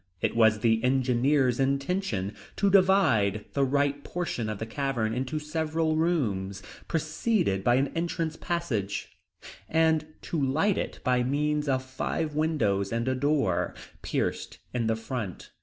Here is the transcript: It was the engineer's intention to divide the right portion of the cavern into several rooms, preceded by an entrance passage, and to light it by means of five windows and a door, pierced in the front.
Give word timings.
It 0.19 0.35
was 0.35 0.61
the 0.61 0.83
engineer's 0.83 1.59
intention 1.59 2.33
to 2.55 2.71
divide 2.71 3.45
the 3.53 3.63
right 3.63 4.03
portion 4.03 4.49
of 4.49 4.57
the 4.57 4.65
cavern 4.65 5.13
into 5.13 5.37
several 5.37 5.95
rooms, 5.95 6.63
preceded 6.87 7.63
by 7.63 7.75
an 7.75 7.89
entrance 7.89 8.35
passage, 8.35 9.09
and 9.69 10.07
to 10.23 10.41
light 10.43 10.79
it 10.79 11.01
by 11.03 11.21
means 11.21 11.69
of 11.69 11.83
five 11.85 12.33
windows 12.33 12.91
and 12.91 13.07
a 13.07 13.13
door, 13.13 13.75
pierced 14.01 14.57
in 14.73 14.87
the 14.87 14.95
front. 14.95 15.51